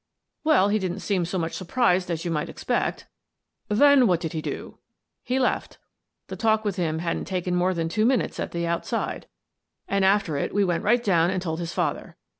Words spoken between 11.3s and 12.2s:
told his father.